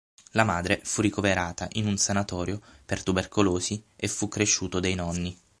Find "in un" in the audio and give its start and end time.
1.73-1.95